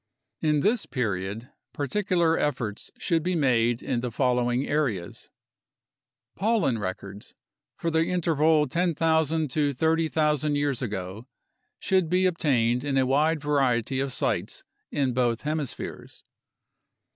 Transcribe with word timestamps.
In 0.41 0.61
this 0.61 0.87
period 0.87 1.51
particular 1.73 2.35
efforts 2.35 2.89
should 2.97 3.21
be 3.21 3.35
made 3.35 3.83
in 3.83 3.99
the 3.99 4.09
following 4.09 4.65
areas: 4.65 5.29
Pollen 6.35 6.79
records 6.79 7.35
for 7.77 7.91
the 7.91 8.05
interval 8.05 8.67
10,000 8.67 9.47
to 9.51 9.73
30,000 9.73 10.55
years 10.55 10.81
ago 10.81 11.27
should 11.77 12.09
be 12.09 12.25
obtained 12.25 12.83
in 12.83 12.97
a 12.97 13.05
wide 13.05 13.41
variety 13.41 13.99
of 13.99 14.11
sites 14.11 14.63
in 14.89 15.13
both 15.13 15.43
hemispheres. 15.43 16.23